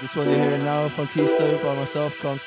[0.00, 2.38] This one you're hearing now from Keisto by myself, Calm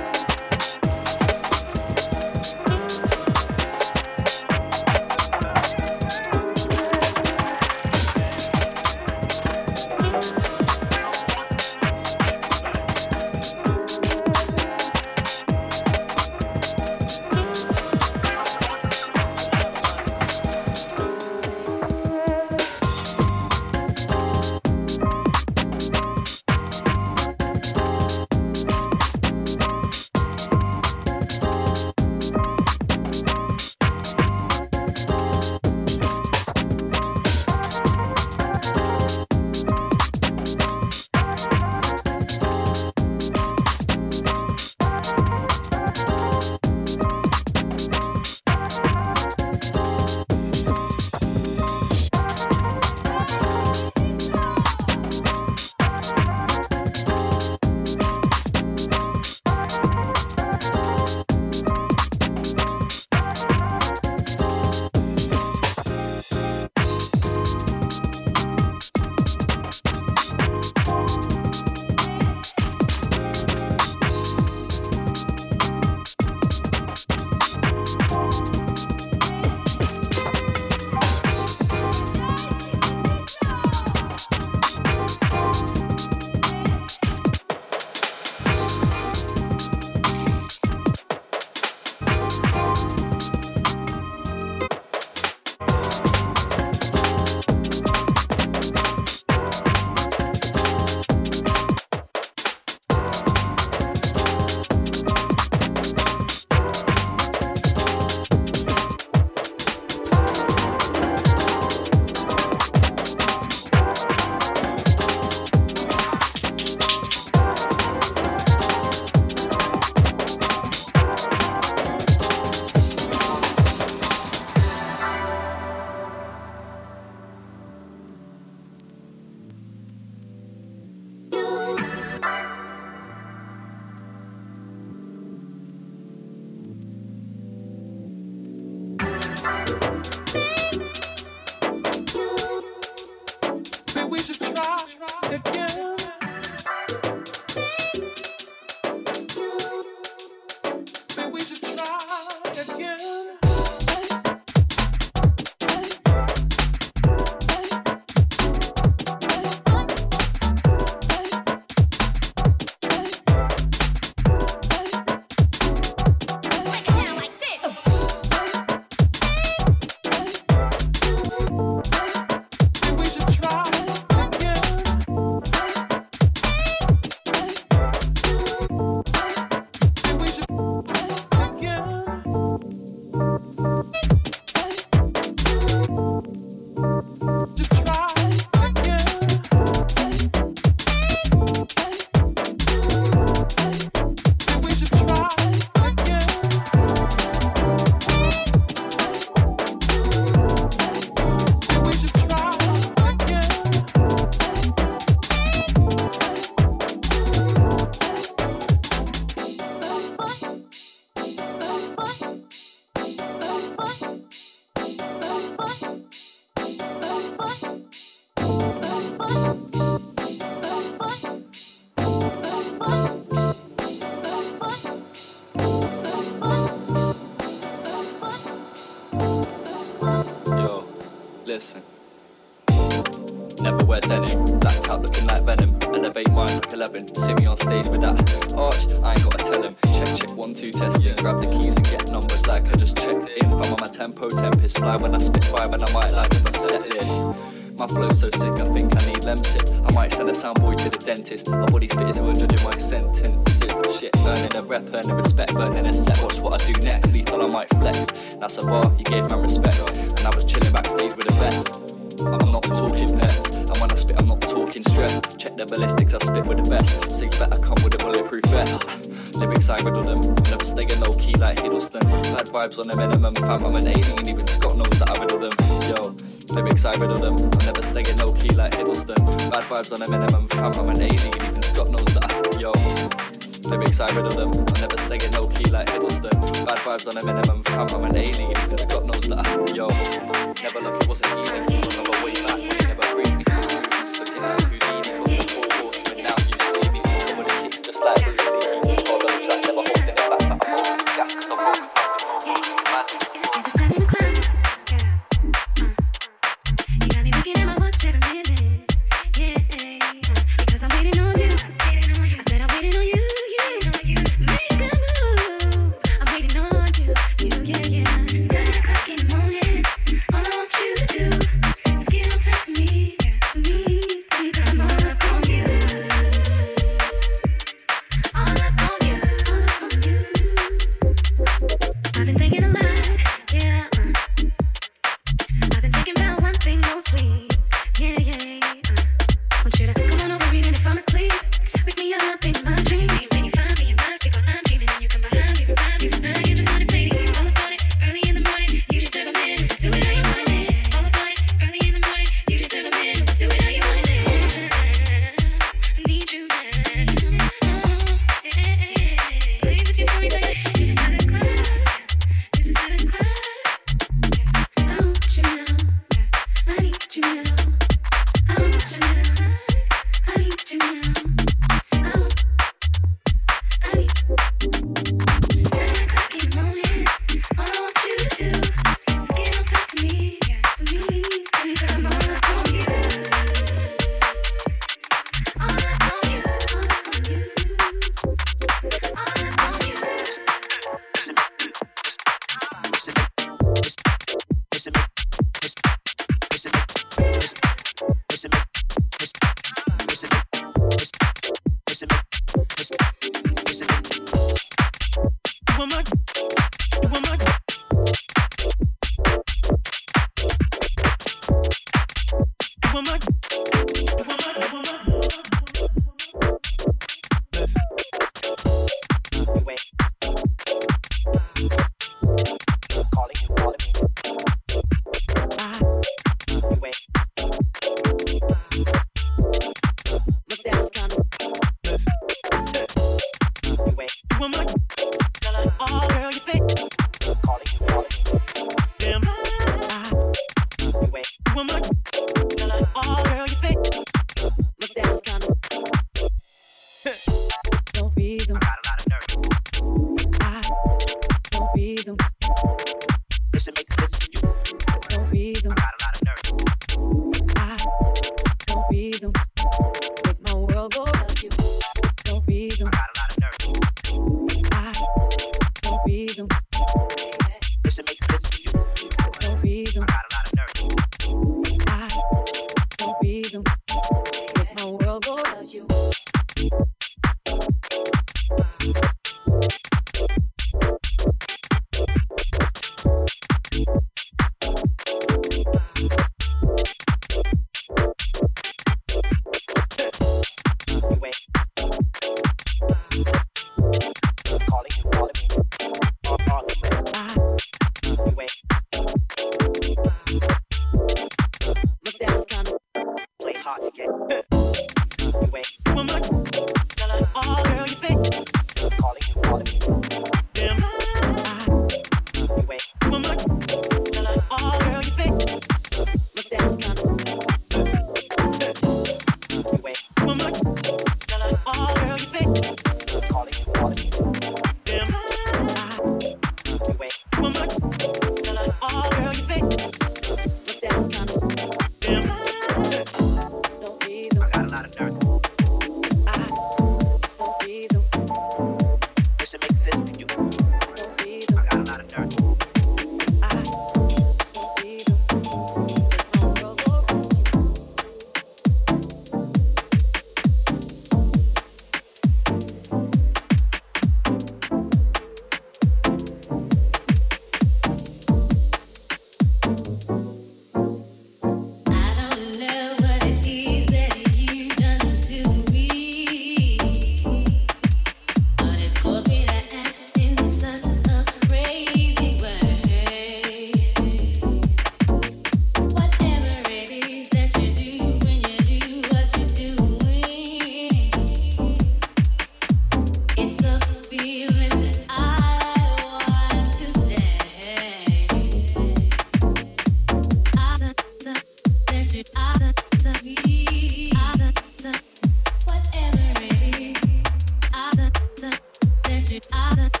[599.49, 600.00] Thank you.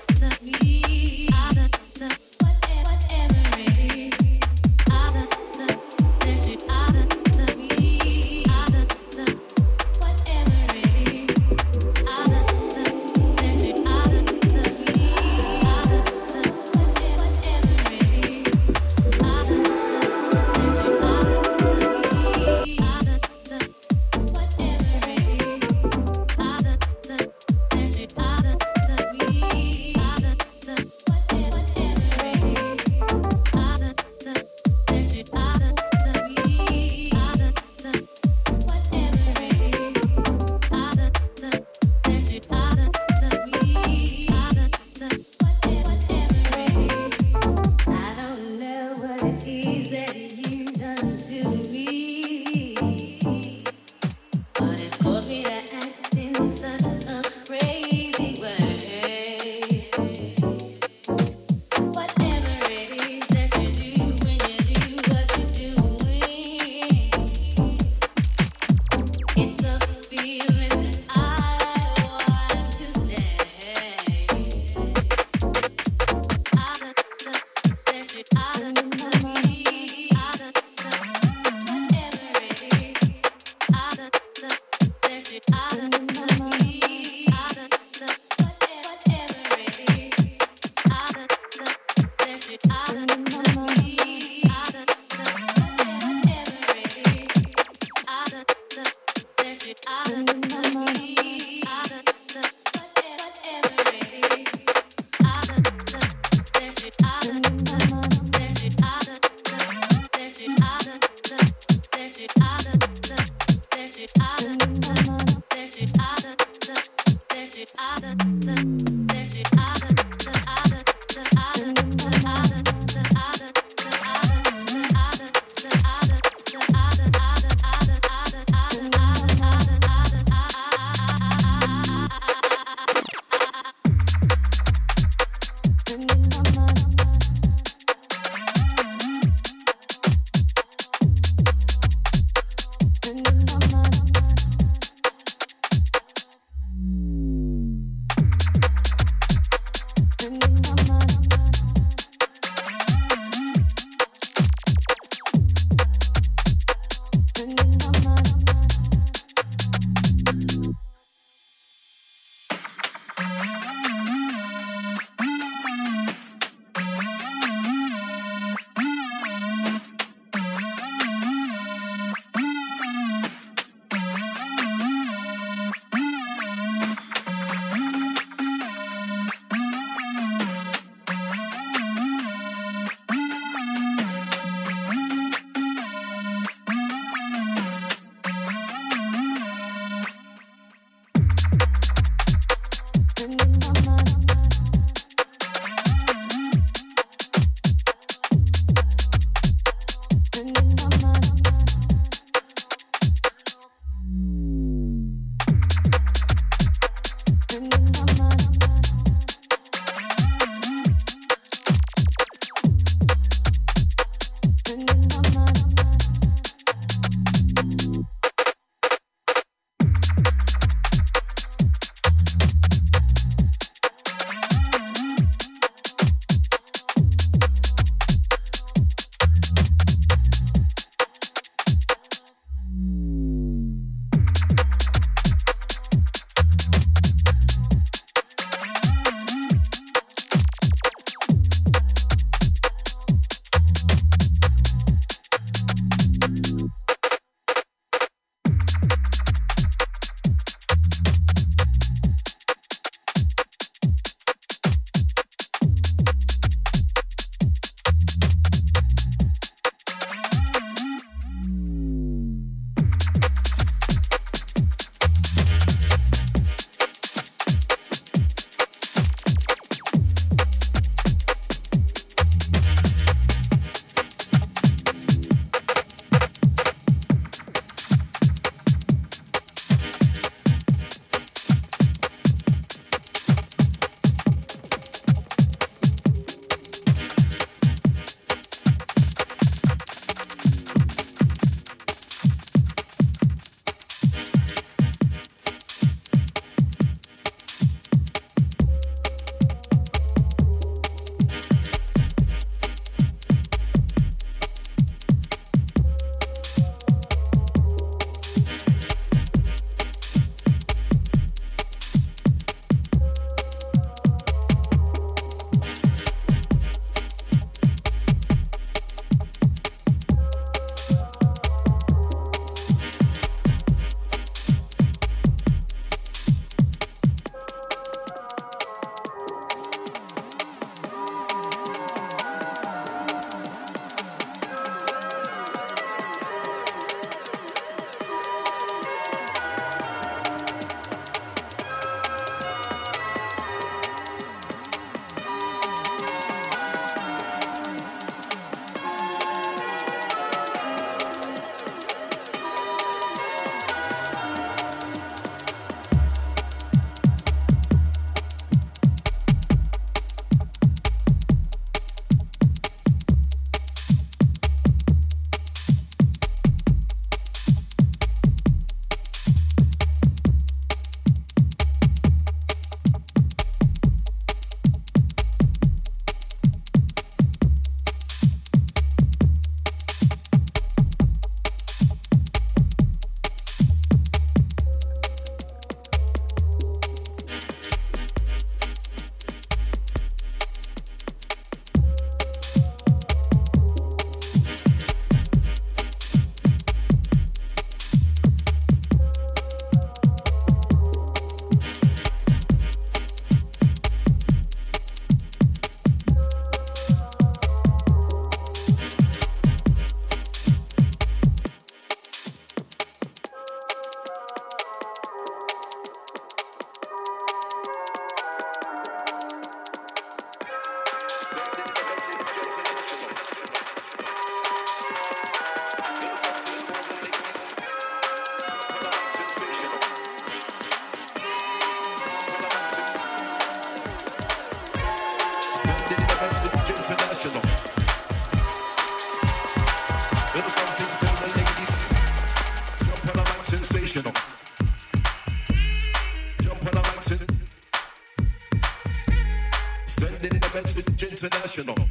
[451.23, 451.90] International.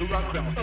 [0.00, 0.59] To rock out.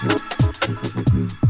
[0.00, 1.49] Thank you.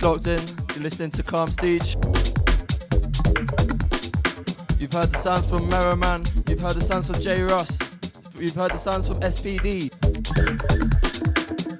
[0.00, 0.42] Just locked in,
[0.74, 1.96] you're listening to Calm Stage.
[4.78, 7.78] You've heard the sounds from Merriman, you've heard the sounds from J Ross,
[8.38, 9.90] you've heard the sounds from SPD,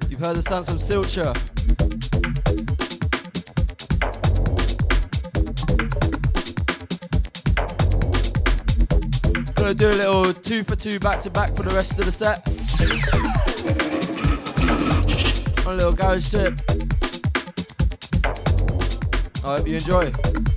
[0.09, 1.33] you've heard the sounds from Silcher.
[9.55, 12.11] Gonna do a little two for two back to back for the rest of the
[12.11, 12.47] set.
[15.65, 16.60] On a little garage trip.
[19.43, 20.50] I hope you enjoy.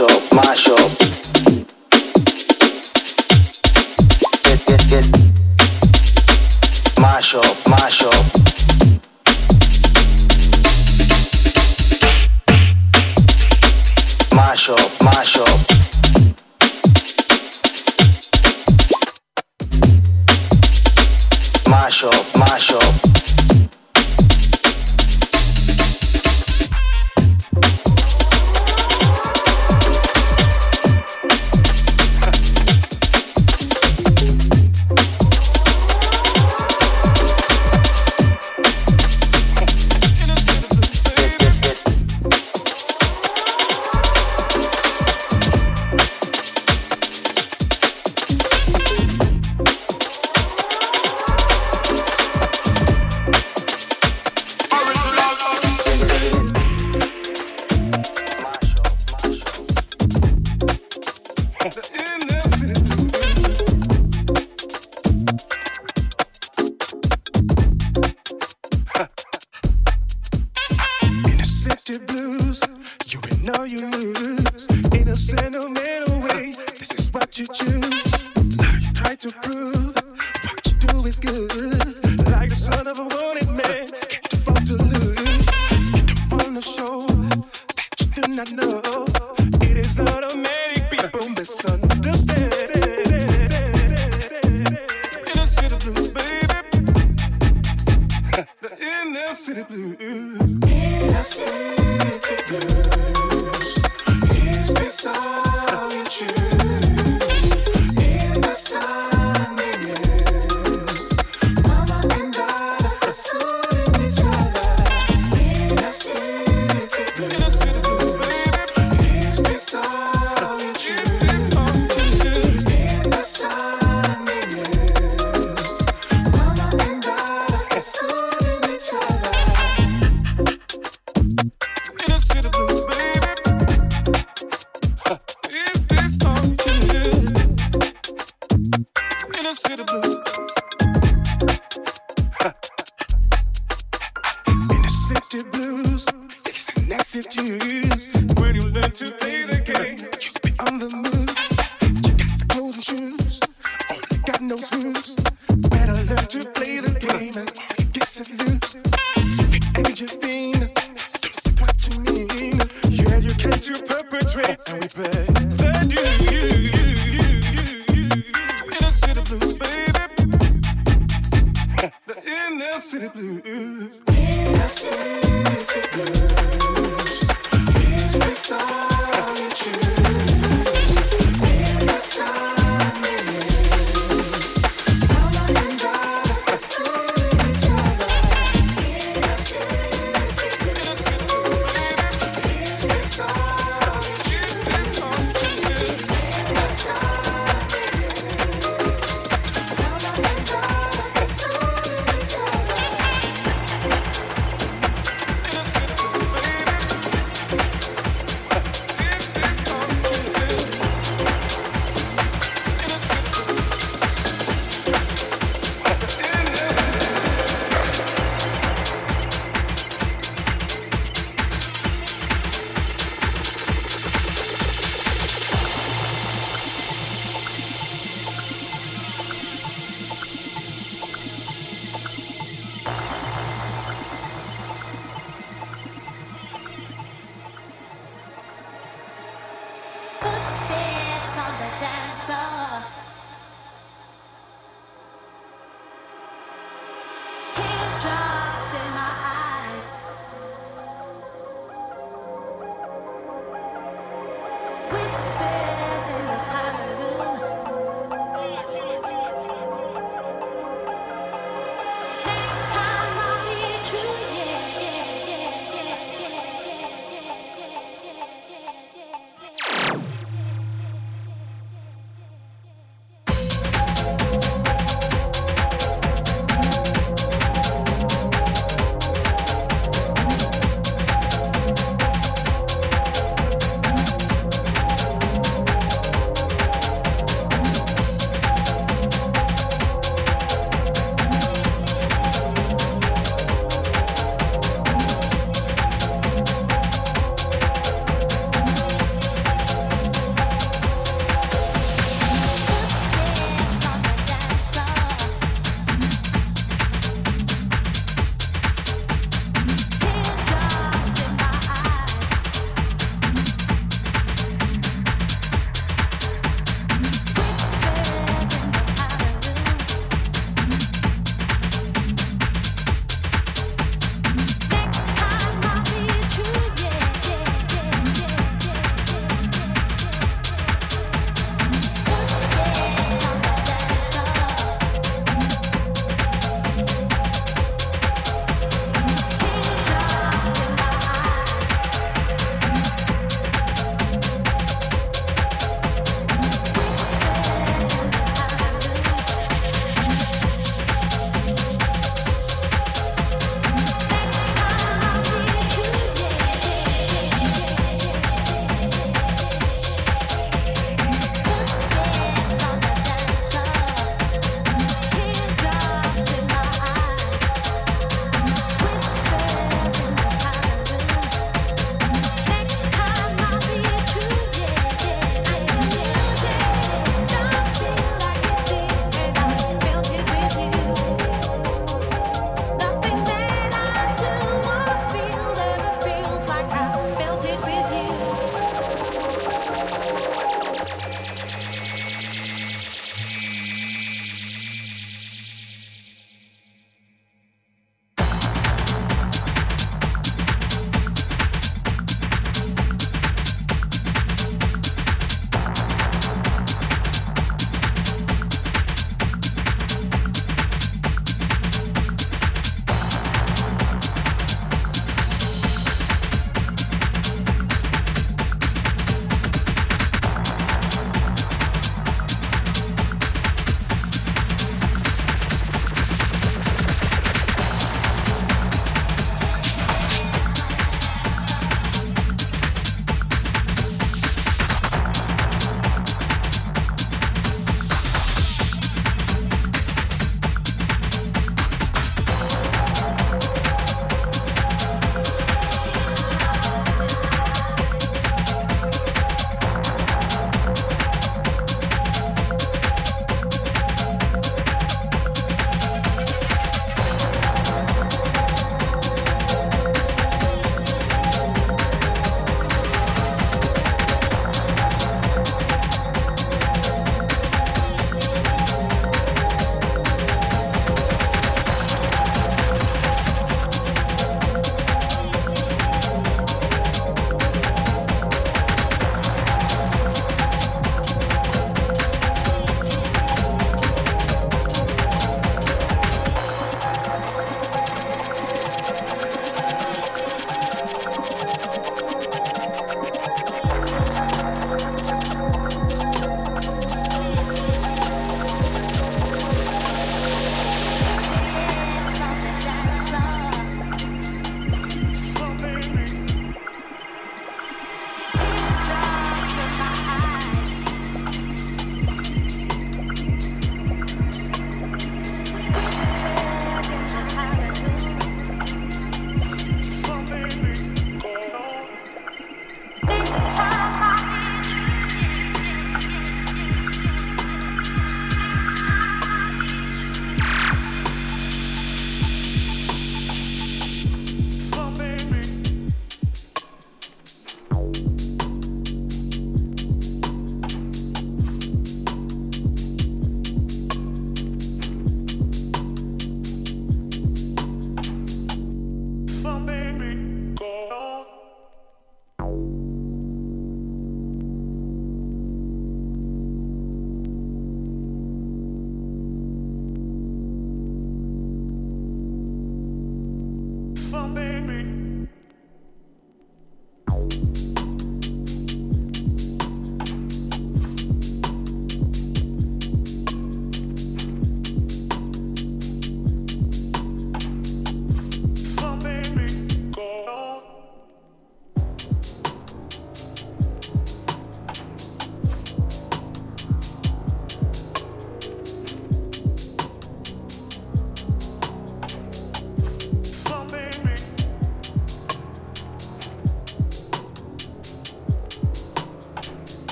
[0.00, 0.49] Mash up,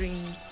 [0.00, 0.49] dream.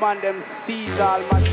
[0.00, 1.49] Band them seize all my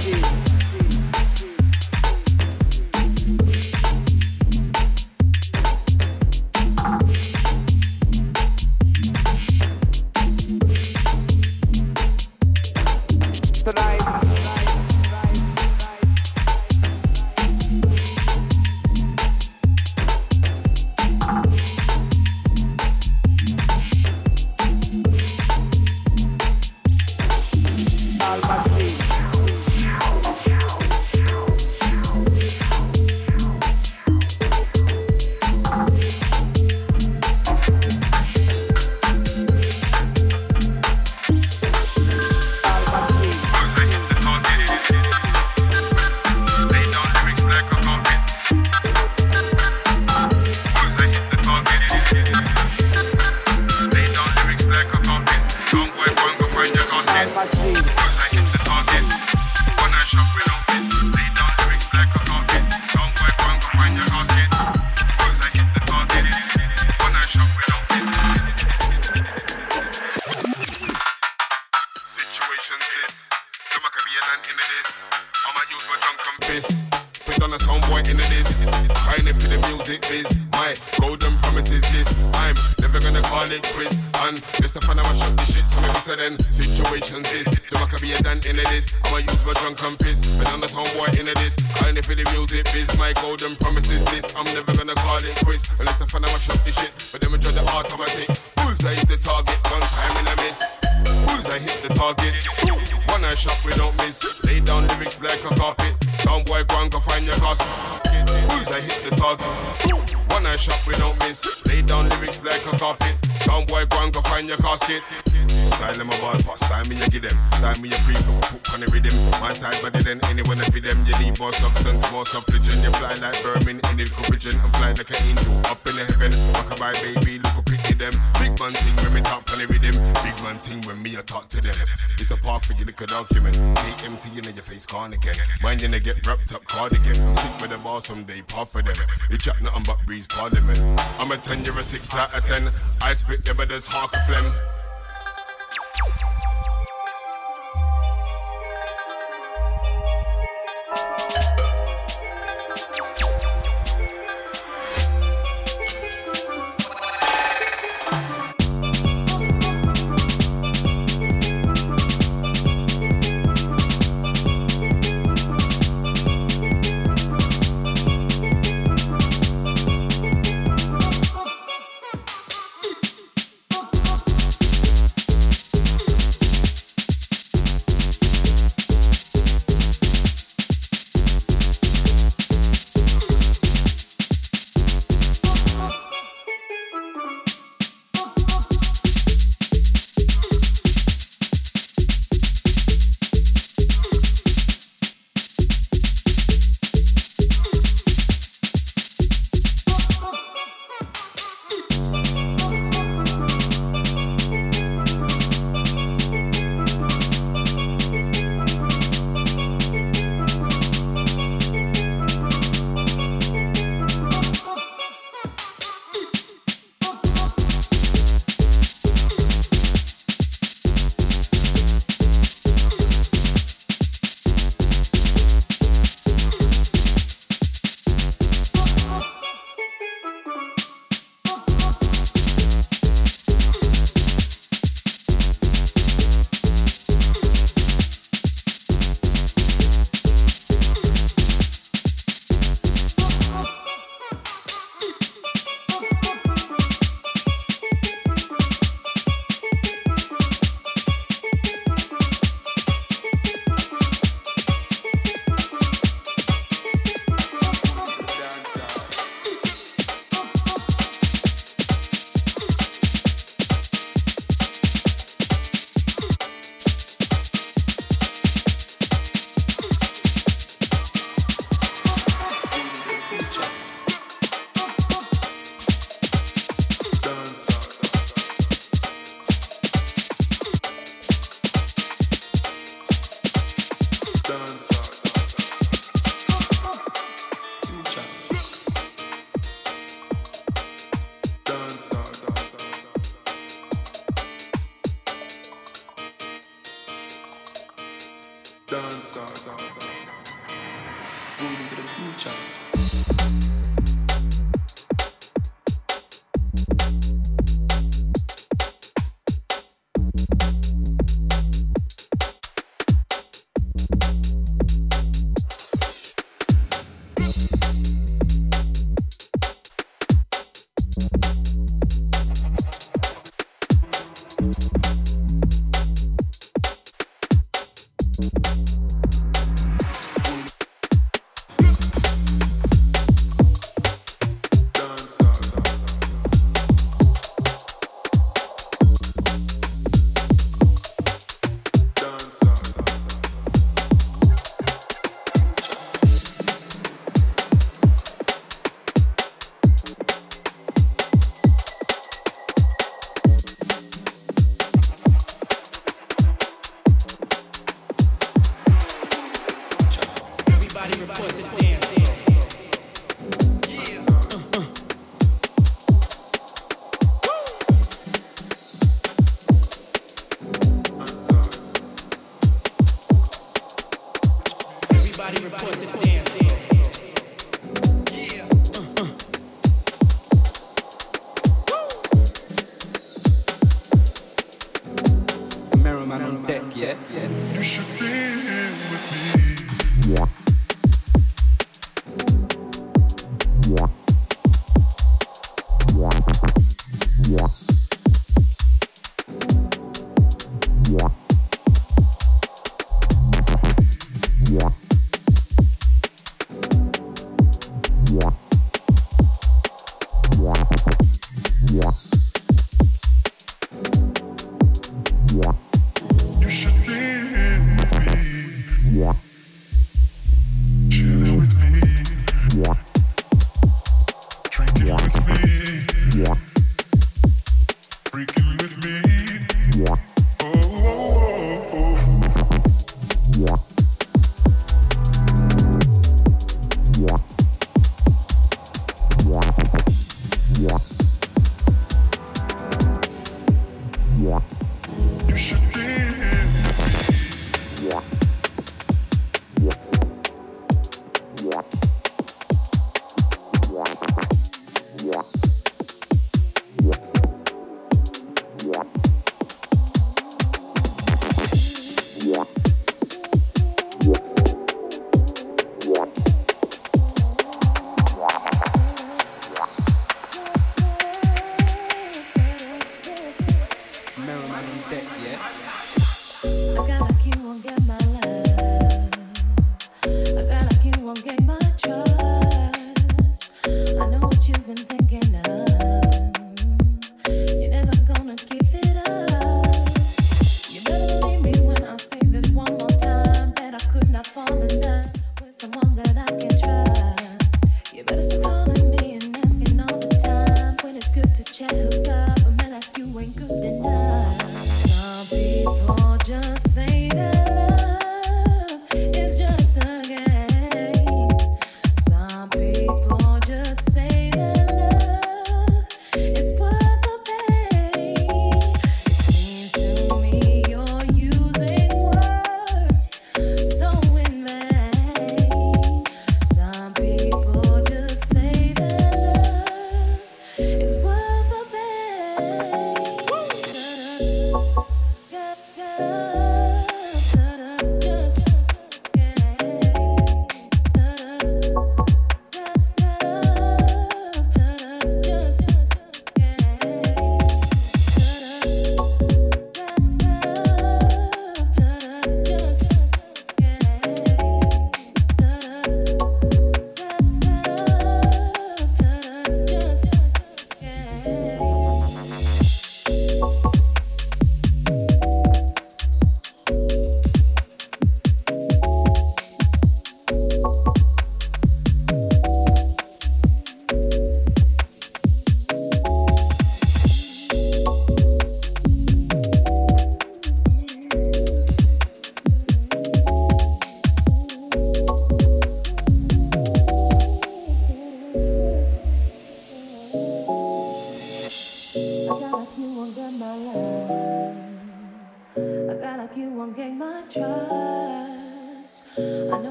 [136.78, 137.36] hard again.
[137.36, 138.95] Sick with the bar someday, part for them.
[139.30, 140.80] You chat nothing but breeze parliament.
[141.20, 142.70] I'm a 10, you're a 6 out of 10.
[143.02, 144.77] I spit them, but there's half a phlegm.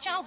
[0.00, 0.22] Cho